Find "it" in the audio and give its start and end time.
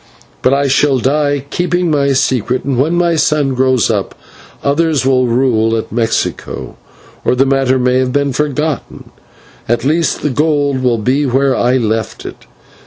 12.25-12.47